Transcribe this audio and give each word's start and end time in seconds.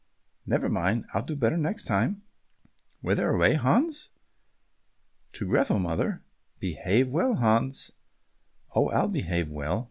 "Never 0.47 0.67
mind, 0.67 1.05
will 1.13 1.21
do 1.21 1.35
better 1.35 1.57
next 1.57 1.85
time." 1.85 2.23
"Whither 3.01 3.29
away, 3.29 3.53
Hans?" 3.53 4.09
"To 5.33 5.45
Grethel, 5.47 5.77
mother." 5.77 6.23
"Behave 6.57 7.09
well, 7.13 7.35
Hans." 7.35 7.91
"Oh, 8.75 8.89
I'll 8.89 9.09
behave 9.09 9.51
well. 9.51 9.79